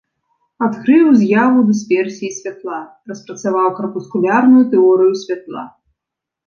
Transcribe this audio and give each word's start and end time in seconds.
Адкрыў 0.67 1.07
з'яву 1.21 1.59
дысперсіі 1.67 2.31
святла, 2.39 2.81
распрацаваў 3.13 3.67
карпускулярную 3.83 4.63
тэорыю 4.75 5.13
святла. 5.23 5.63